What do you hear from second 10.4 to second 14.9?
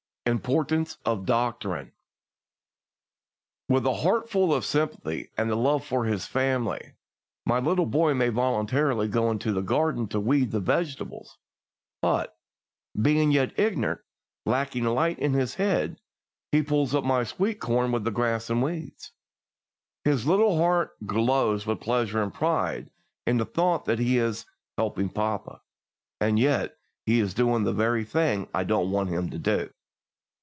the vegetables; but, being yet ignorant, lacking